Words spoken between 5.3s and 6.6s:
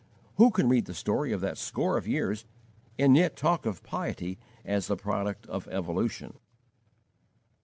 of evolution?